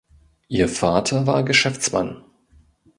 [0.47, 2.23] Ihr Vater war Geschäftsmann.